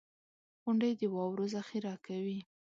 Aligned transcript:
•غونډۍ 0.63 0.91
د 0.99 1.01
واورو 1.13 1.45
ذخېره 1.55 1.93
کوي. 2.05 2.39